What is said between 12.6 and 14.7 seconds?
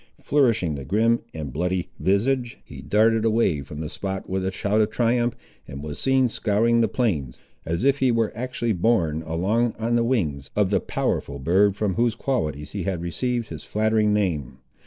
he had received his flattering name.